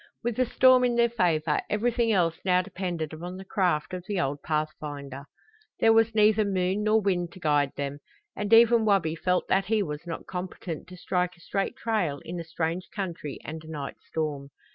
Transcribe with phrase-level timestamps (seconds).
[0.23, 4.19] With the storm in their favor everything else now depended upon the craft of the
[4.19, 5.25] old pathfinder.
[5.79, 7.99] There was neither moon nor wind to guide them,
[8.35, 12.39] and even Wabi felt that he was not competent to strike a straight trail in
[12.39, 14.49] a strange country and a night storm.